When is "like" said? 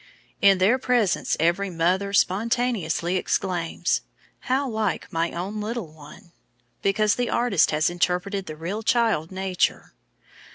4.67-5.13